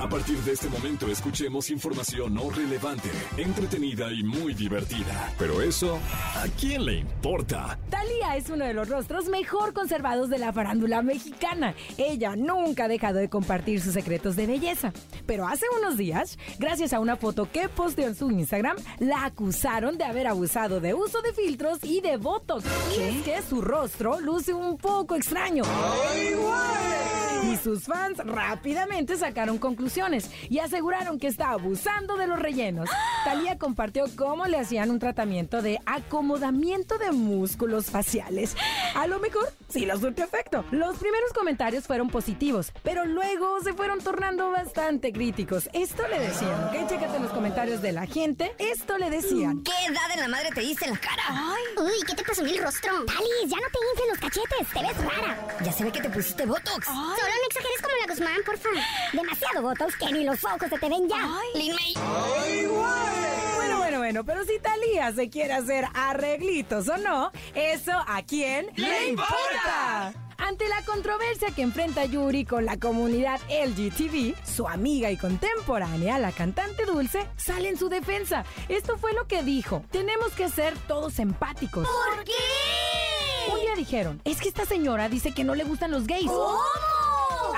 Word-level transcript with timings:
A 0.00 0.08
partir 0.08 0.36
de 0.38 0.52
este 0.52 0.68
momento 0.68 1.08
escuchemos 1.08 1.70
información 1.70 2.34
no 2.34 2.50
relevante, 2.50 3.10
entretenida 3.36 4.12
y 4.12 4.22
muy 4.22 4.52
divertida. 4.52 5.32
Pero 5.38 5.62
eso, 5.62 5.98
¿a 6.34 6.46
quién 6.60 6.84
le 6.84 6.96
importa? 6.98 7.78
Talía 7.90 8.36
es 8.36 8.50
uno 8.50 8.64
de 8.64 8.74
los 8.74 8.88
rostros 8.88 9.28
mejor 9.28 9.72
conservados 9.72 10.28
de 10.28 10.38
la 10.38 10.52
farándula 10.52 11.00
mexicana. 11.02 11.74
Ella 11.96 12.34
nunca 12.36 12.84
ha 12.84 12.88
dejado 12.88 13.18
de 13.18 13.28
compartir 13.28 13.80
sus 13.80 13.94
secretos 13.94 14.36
de 14.36 14.46
belleza. 14.46 14.92
Pero 15.26 15.46
hace 15.46 15.66
unos 15.78 15.96
días, 15.96 16.38
gracias 16.58 16.92
a 16.92 17.00
una 17.00 17.16
foto 17.16 17.48
que 17.50 17.68
posteó 17.68 18.08
en 18.08 18.14
su 18.14 18.30
Instagram, 18.30 18.76
la 18.98 19.24
acusaron 19.24 19.96
de 19.96 20.04
haber 20.04 20.26
abusado 20.26 20.80
de 20.80 20.92
uso 20.92 21.22
de 21.22 21.32
filtros 21.32 21.78
y 21.82 22.00
de 22.00 22.16
botox. 22.16 22.64
Y 22.98 23.02
es 23.02 23.22
que 23.22 23.42
su 23.42 23.62
rostro 23.62 24.20
luce 24.20 24.52
un 24.52 24.76
poco 24.76 25.14
extraño. 25.14 25.62
Y 26.14 26.34
sus 27.64 27.84
fans 27.84 28.18
rápidamente 28.18 29.16
sacaron 29.16 29.56
conclusiones 29.56 30.30
y 30.50 30.58
aseguraron 30.58 31.18
que 31.18 31.28
está 31.28 31.48
abusando 31.48 32.18
de 32.18 32.26
los 32.26 32.38
rellenos. 32.38 32.90
Talía 33.24 33.56
compartió 33.58 34.04
cómo 34.16 34.44
le 34.44 34.58
hacían 34.58 34.90
un 34.90 34.98
tratamiento 34.98 35.62
de 35.62 35.78
acomodamiento 35.86 36.98
de 36.98 37.12
músculos 37.12 37.86
faciales. 37.86 38.54
A 38.94 39.06
lo 39.06 39.18
mejor 39.18 39.50
sí 39.70 39.86
los 39.86 40.00
surte 40.00 40.22
efecto. 40.22 40.62
Los 40.72 40.98
primeros 40.98 41.32
comentarios 41.32 41.84
fueron 41.84 42.10
positivos, 42.10 42.70
pero 42.82 43.06
luego 43.06 43.58
se 43.62 43.72
fueron 43.72 43.98
tornando 44.00 44.50
bastante 44.50 45.10
críticos. 45.10 45.70
Esto 45.72 46.06
le 46.08 46.18
decían, 46.18 46.64
¿ok? 46.64 46.86
Chécate 46.86 47.18
los 47.18 47.32
comentarios 47.32 47.80
de 47.80 47.92
la 47.92 48.06
gente. 48.06 48.54
Esto 48.58 48.98
le 48.98 49.08
decían. 49.08 49.62
¿Qué 49.62 49.72
edad 49.90 50.10
en 50.12 50.20
la 50.20 50.28
madre 50.28 50.50
te 50.54 50.60
diste 50.60 50.84
en 50.84 50.90
la 50.90 50.98
cara? 50.98 51.22
Ay, 51.28 51.62
Uy, 51.78 52.04
¿qué 52.06 52.14
te 52.14 52.22
pasó 52.22 52.42
en 52.42 52.48
el 52.48 52.58
rostro? 52.58 52.92
Talis, 53.06 53.48
ya 53.48 53.56
no 53.56 53.68
te 53.72 53.78
infles 53.90 54.08
los 54.10 54.18
cachetes, 54.18 54.68
te 54.74 54.82
ves 54.82 55.14
rara. 55.14 55.48
Ya 55.64 55.72
se 55.72 55.84
ve 55.84 55.90
que 55.90 56.02
te 56.02 56.10
pusiste 56.10 56.44
Botox. 56.44 56.86
Solo 56.86 57.32
exageres 57.54 57.82
como 57.82 57.94
la 57.96 58.12
Guzmán, 58.12 58.42
porfa. 58.44 58.68
Demasiado 59.12 59.62
botox 59.62 59.96
que 59.96 60.12
ni 60.12 60.24
los 60.24 60.42
ojos 60.44 60.68
se 60.68 60.78
te 60.78 60.88
ven 60.88 61.08
ya. 61.08 61.38
Lin 61.54 61.74
May. 61.74 61.94
Bueno, 63.56 63.78
bueno, 63.78 63.98
bueno, 63.98 64.24
pero 64.24 64.44
si 64.44 64.58
Talía 64.58 65.12
se 65.12 65.30
quiere 65.30 65.52
hacer 65.54 65.86
arreglitos 65.94 66.88
o 66.88 66.96
no, 66.98 67.30
eso 67.54 67.92
a 68.06 68.22
quién 68.22 68.68
le 68.76 69.08
importa. 69.10 70.12
Ante 70.36 70.68
la 70.68 70.82
controversia 70.82 71.52
que 71.52 71.62
enfrenta 71.62 72.04
Yuri 72.04 72.44
con 72.44 72.64
la 72.64 72.76
comunidad 72.76 73.40
LGTB, 73.48 74.34
su 74.44 74.68
amiga 74.68 75.10
y 75.10 75.16
contemporánea, 75.16 76.18
la 76.18 76.32
cantante 76.32 76.84
Dulce, 76.84 77.26
sale 77.36 77.68
en 77.68 77.78
su 77.78 77.88
defensa. 77.88 78.44
Esto 78.68 78.98
fue 78.98 79.12
lo 79.14 79.26
que 79.26 79.42
dijo. 79.42 79.84
Tenemos 79.90 80.32
que 80.32 80.48
ser 80.48 80.76
todos 80.88 81.18
empáticos. 81.20 81.86
¿Por 81.86 82.24
qué? 82.24 82.32
Un 83.52 83.60
día 83.60 83.74
dijeron, 83.76 84.20
es 84.24 84.40
que 84.40 84.48
esta 84.48 84.66
señora 84.66 85.08
dice 85.08 85.32
que 85.32 85.44
no 85.44 85.54
le 85.54 85.64
gustan 85.64 85.92
los 85.92 86.06
gays. 86.06 86.26
¿Cómo? 86.26 86.58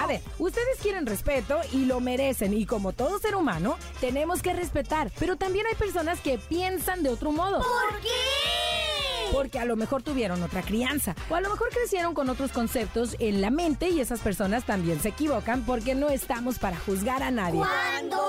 A 0.06 0.08
ver, 0.08 0.20
ustedes 0.38 0.78
quieren 0.80 1.04
respeto 1.04 1.58
y 1.72 1.84
lo 1.84 1.98
merecen 1.98 2.54
y 2.54 2.64
como 2.64 2.92
todo 2.92 3.18
ser 3.18 3.34
humano, 3.34 3.76
tenemos 4.00 4.40
que 4.40 4.52
respetar. 4.52 5.10
Pero 5.18 5.34
también 5.34 5.66
hay 5.66 5.74
personas 5.74 6.20
que 6.20 6.38
piensan 6.38 7.02
de 7.02 7.10
otro 7.10 7.32
modo. 7.32 7.58
¿Por 7.58 8.00
qué? 8.00 9.32
Porque 9.32 9.58
a 9.58 9.64
lo 9.64 9.74
mejor 9.74 10.04
tuvieron 10.04 10.44
otra 10.44 10.62
crianza 10.62 11.16
o 11.28 11.34
a 11.34 11.40
lo 11.40 11.50
mejor 11.50 11.70
crecieron 11.70 12.14
con 12.14 12.30
otros 12.30 12.52
conceptos 12.52 13.16
en 13.18 13.40
la 13.40 13.50
mente 13.50 13.88
y 13.88 13.98
esas 13.98 14.20
personas 14.20 14.64
también 14.64 15.00
se 15.00 15.08
equivocan 15.08 15.66
porque 15.66 15.96
no 15.96 16.08
estamos 16.08 16.60
para 16.60 16.78
juzgar 16.78 17.24
a 17.24 17.32
nadie. 17.32 17.58
¿Cuándo? 17.58 18.22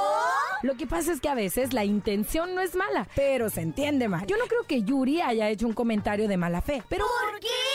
Lo 0.63 0.77
que 0.77 0.87
pasa 0.87 1.13
es 1.13 1.21
que 1.21 1.29
a 1.29 1.35
veces 1.35 1.73
la 1.73 1.85
intención 1.85 2.55
no 2.55 2.61
es 2.61 2.73
mala, 2.73 3.07
pero 3.15 3.51
se 3.51 3.61
entiende 3.61 4.07
mal. 4.07 4.25
Yo 4.25 4.37
no 4.37 4.45
creo 4.45 4.63
que 4.63 4.81
Yuri 4.81 5.21
haya 5.21 5.47
hecho 5.47 5.67
un 5.67 5.73
comentario 5.73 6.27
de 6.27 6.37
mala 6.37 6.61
fe, 6.63 6.81
pero 6.89 7.05
¿Por 7.05 7.39
qué? 7.39 7.66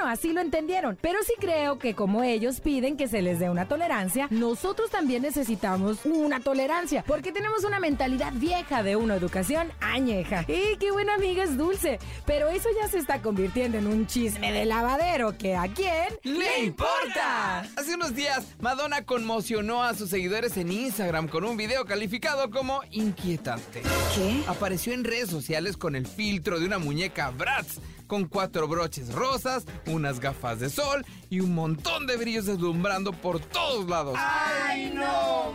Bueno, 0.00 0.12
así 0.12 0.32
lo 0.32 0.40
entendieron. 0.40 0.98
Pero 1.00 1.18
sí 1.24 1.32
creo 1.38 1.78
que 1.78 1.94
como 1.94 2.22
ellos 2.22 2.60
piden 2.60 2.96
que 2.96 3.08
se 3.08 3.22
les 3.22 3.38
dé 3.38 3.50
una 3.50 3.68
tolerancia, 3.68 4.28
nosotros 4.30 4.90
también 4.90 5.22
necesitamos 5.22 6.04
una 6.04 6.40
tolerancia, 6.40 7.04
porque 7.06 7.32
tenemos 7.32 7.64
una 7.64 7.80
mentalidad 7.80 8.32
vieja 8.34 8.82
de 8.82 8.96
una 8.96 9.16
educación 9.16 9.70
añeja. 9.80 10.44
¡Y 10.48 10.76
qué 10.78 10.90
buena 10.90 11.14
amiga 11.14 11.44
es 11.44 11.56
Dulce! 11.56 11.98
Pero 12.26 12.48
eso 12.48 12.68
ya 12.80 12.88
se 12.88 12.98
está 12.98 13.20
convirtiendo 13.20 13.78
en 13.78 13.86
un 13.86 14.06
chisme 14.06 14.52
de 14.52 14.64
lavadero 14.64 15.36
que 15.36 15.56
a 15.56 15.68
quién 15.68 15.90
¡Le 16.22 16.64
importa! 16.64 17.60
Hace 17.76 17.94
unos 17.94 18.14
días, 18.14 18.46
Madonna 18.60 19.04
conmocionó 19.04 19.82
a 19.82 19.94
sus 19.94 20.10
seguidores 20.10 20.56
en 20.56 20.72
Instagram 20.72 21.28
con 21.28 21.44
un 21.44 21.56
video 21.56 21.84
calificado 21.84 22.50
como 22.50 22.80
inquietante. 22.90 23.82
¿Qué? 24.14 24.42
Apareció 24.46 24.92
en 24.92 25.04
redes 25.04 25.28
sociales 25.28 25.76
con 25.76 25.94
el 25.94 26.06
filtro 26.06 26.58
de 26.58 26.66
una 26.66 26.78
muñeca 26.78 27.30
Bratz, 27.30 27.78
con 28.10 28.24
cuatro 28.24 28.66
broches 28.66 29.14
rosas, 29.14 29.64
unas 29.86 30.18
gafas 30.18 30.58
de 30.58 30.68
sol 30.68 31.06
y 31.30 31.38
un 31.38 31.54
montón 31.54 32.08
de 32.08 32.16
brillos 32.16 32.46
deslumbrando 32.46 33.12
por 33.12 33.38
todos 33.38 33.88
lados. 33.88 34.18
¡Ay, 34.18 34.90
no, 34.92 35.54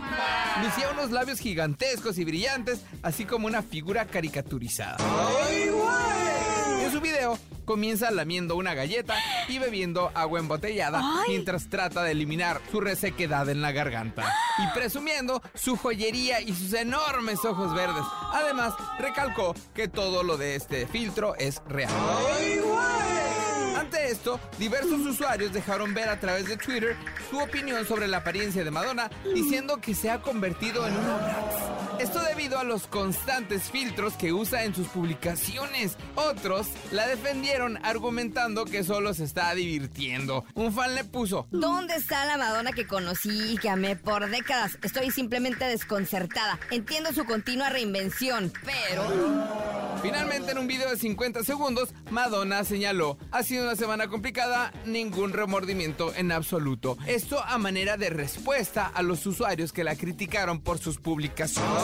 Lucía 0.64 0.88
unos 0.90 1.10
labios 1.10 1.38
gigantescos 1.38 2.16
y 2.16 2.24
brillantes, 2.24 2.80
así 3.02 3.26
como 3.26 3.46
una 3.46 3.60
figura 3.60 4.06
caricaturizada. 4.06 4.96
En 6.86 6.92
su 6.92 7.00
video 7.00 7.36
comienza 7.64 8.12
lamiendo 8.12 8.54
una 8.54 8.72
galleta 8.74 9.16
y 9.48 9.58
bebiendo 9.58 10.12
agua 10.14 10.38
embotellada 10.38 11.02
mientras 11.26 11.68
trata 11.68 12.04
de 12.04 12.12
eliminar 12.12 12.60
su 12.70 12.80
resequedad 12.80 13.48
en 13.48 13.60
la 13.60 13.72
garganta 13.72 14.32
y 14.58 14.72
presumiendo 14.72 15.42
su 15.56 15.76
joyería 15.76 16.40
y 16.40 16.54
sus 16.54 16.72
enormes 16.74 17.44
ojos 17.44 17.74
verdes. 17.74 18.04
Además, 18.32 18.74
recalcó 19.00 19.52
que 19.74 19.88
todo 19.88 20.22
lo 20.22 20.36
de 20.36 20.54
este 20.54 20.86
filtro 20.86 21.34
es 21.34 21.60
real. 21.68 21.90
Ante 23.76 24.12
esto, 24.12 24.38
diversos 24.56 25.00
usuarios 25.00 25.52
dejaron 25.52 25.92
ver 25.92 26.08
a 26.08 26.20
través 26.20 26.46
de 26.46 26.56
Twitter 26.56 26.96
su 27.28 27.40
opinión 27.40 27.84
sobre 27.84 28.06
la 28.06 28.18
apariencia 28.18 28.62
de 28.62 28.70
Madonna, 28.70 29.10
diciendo 29.34 29.80
que 29.80 29.92
se 29.92 30.08
ha 30.08 30.22
convertido 30.22 30.86
en 30.86 30.96
una. 30.96 31.85
Esto 31.98 32.20
debido 32.20 32.58
a 32.58 32.64
los 32.64 32.86
constantes 32.86 33.70
filtros 33.70 34.14
que 34.14 34.32
usa 34.32 34.64
en 34.64 34.74
sus 34.74 34.86
publicaciones. 34.88 35.96
Otros 36.14 36.68
la 36.92 37.06
defendieron 37.08 37.78
argumentando 37.84 38.66
que 38.66 38.84
solo 38.84 39.14
se 39.14 39.24
está 39.24 39.54
divirtiendo. 39.54 40.44
Un 40.54 40.72
fan 40.72 40.94
le 40.94 41.04
puso, 41.04 41.46
¿Dónde 41.50 41.94
está 41.94 42.26
la 42.26 42.36
Madonna 42.36 42.72
que 42.72 42.86
conocí 42.86 43.52
y 43.52 43.56
que 43.56 43.70
amé 43.70 43.96
por 43.96 44.28
décadas? 44.28 44.78
Estoy 44.82 45.10
simplemente 45.10 45.64
desconcertada. 45.64 46.58
Entiendo 46.70 47.12
su 47.12 47.24
continua 47.24 47.70
reinvención, 47.70 48.52
pero... 48.64 49.65
Finalmente, 50.02 50.52
en 50.52 50.58
un 50.58 50.66
video 50.66 50.90
de 50.90 50.96
50 50.96 51.42
segundos, 51.44 51.94
Madonna 52.10 52.64
señaló, 52.64 53.18
ha 53.30 53.42
sido 53.42 53.64
una 53.64 53.76
semana 53.76 54.08
complicada, 54.08 54.72
ningún 54.84 55.32
remordimiento 55.32 56.14
en 56.14 56.32
absoluto. 56.32 56.96
Esto 57.06 57.42
a 57.42 57.58
manera 57.58 57.96
de 57.96 58.10
respuesta 58.10 58.86
a 58.86 59.02
los 59.02 59.26
usuarios 59.26 59.72
que 59.72 59.84
la 59.84 59.96
criticaron 59.96 60.60
por 60.60 60.78
sus 60.78 60.98
publicaciones. 60.98 61.82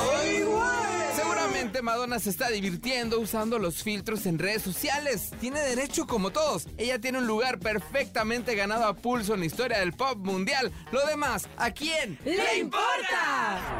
Seguramente 1.16 1.82
Madonna 1.82 2.18
se 2.18 2.30
está 2.30 2.48
divirtiendo 2.48 3.20
usando 3.20 3.58
los 3.58 3.82
filtros 3.82 4.24
en 4.26 4.38
redes 4.38 4.62
sociales. 4.62 5.30
Tiene 5.40 5.60
derecho 5.60 6.06
como 6.06 6.30
todos. 6.30 6.66
Ella 6.78 6.98
tiene 7.00 7.18
un 7.18 7.26
lugar 7.26 7.58
perfectamente 7.58 8.54
ganado 8.54 8.86
a 8.86 8.94
pulso 8.94 9.34
en 9.34 9.40
la 9.40 9.46
historia 9.46 9.78
del 9.78 9.92
pop 9.92 10.16
mundial. 10.18 10.72
Lo 10.90 11.04
demás, 11.06 11.48
¿a 11.56 11.70
quién 11.70 12.18
¡Le 12.24 12.58
importa! 12.58 13.31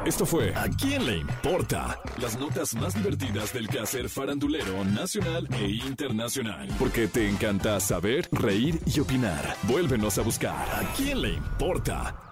Esto 0.04 0.26
fue 0.26 0.52
¿A 0.56 0.68
quién 0.68 1.06
le 1.06 1.18
importa? 1.18 2.00
Las 2.20 2.36
notas 2.36 2.74
más 2.74 2.94
divertidas 2.94 3.52
del 3.52 3.68
quehacer 3.68 4.08
farandulero 4.08 4.84
nacional 4.84 5.46
e 5.52 5.70
internacional. 5.86 6.68
Porque 6.78 7.06
te 7.06 7.28
encanta 7.28 7.78
saber, 7.78 8.28
reír 8.32 8.80
y 8.84 8.98
opinar. 8.98 9.56
Vuélvenos 9.62 10.18
a 10.18 10.22
buscar 10.22 10.66
¿A 10.72 10.92
quién 10.96 11.22
le 11.22 11.34
importa? 11.34 12.31